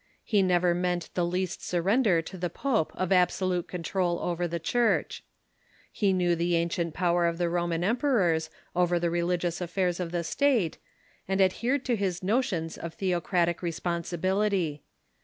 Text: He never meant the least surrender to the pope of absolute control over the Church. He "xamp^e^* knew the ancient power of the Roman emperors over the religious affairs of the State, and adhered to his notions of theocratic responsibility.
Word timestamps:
He 0.23 0.41
never 0.41 0.73
meant 0.73 1.11
the 1.13 1.23
least 1.23 1.63
surrender 1.63 2.23
to 2.23 2.35
the 2.35 2.49
pope 2.49 2.91
of 2.95 3.11
absolute 3.11 3.67
control 3.67 4.17
over 4.19 4.47
the 4.47 4.57
Church. 4.57 5.23
He 5.91 6.11
"xamp^e^* 6.11 6.15
knew 6.15 6.35
the 6.35 6.55
ancient 6.55 6.95
power 6.95 7.27
of 7.27 7.37
the 7.37 7.47
Roman 7.49 7.83
emperors 7.83 8.49
over 8.75 8.97
the 8.97 9.11
religious 9.11 9.61
affairs 9.61 9.99
of 9.99 10.11
the 10.11 10.23
State, 10.23 10.79
and 11.27 11.39
adhered 11.39 11.85
to 11.85 11.95
his 11.95 12.23
notions 12.23 12.79
of 12.79 12.95
theocratic 12.95 13.61
responsibility. 13.61 14.81